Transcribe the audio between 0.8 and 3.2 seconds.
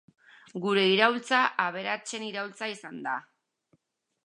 iraultza aberatsen iraultza izan da.